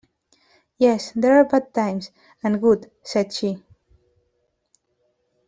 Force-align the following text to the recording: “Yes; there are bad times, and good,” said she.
“Yes; 0.79 1.11
there 1.15 1.39
are 1.39 1.43
bad 1.45 1.75
times, 1.75 2.09
and 2.43 2.59
good,” 2.59 2.89
said 3.03 3.31
she. 3.31 3.61